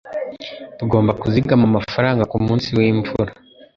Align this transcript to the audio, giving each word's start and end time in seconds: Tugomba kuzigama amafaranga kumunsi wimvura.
Tugomba 0.77 1.11
kuzigama 1.21 1.65
amafaranga 1.71 2.29
kumunsi 2.31 2.67
wimvura. 2.77 3.31